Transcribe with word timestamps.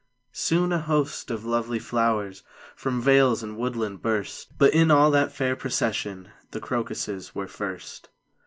Soon 0.33 0.71
a 0.73 0.79
host 0.81 1.29
of 1.29 1.45
lovely 1.45 1.77
flowers 1.77 2.41
From 2.75 2.99
vales 3.01 3.43
and 3.43 3.55
woodland 3.55 4.01
burst; 4.01 4.49
But 4.57 4.73
in 4.73 4.89
all 4.89 5.11
that 5.11 5.31
fair 5.31 5.55
procession 5.55 6.31
The 6.49 6.59
crocuses 6.59 7.35
were 7.35 7.47
first. 7.47 8.09